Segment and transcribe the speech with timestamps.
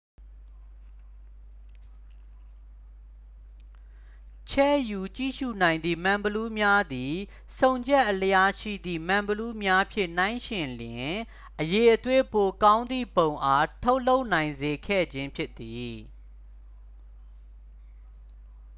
[4.49, 7.13] ချဲ့ယူကြည့်ရူနိုင်သည့် မှန်ဘီလူးများသည်
[7.59, 11.15] ဆုံချက်အလျားရှိသည့် မှန်ဘီလူးများဖြင့် နှိုင်းယှဉ်လျှင်
[11.59, 15.93] အရည်အသွေးပိုကောင်းသည့်ပုံအား ထုတ်လုပ်နိုင်စေခဲ့ခြင်းဖြစ်သည်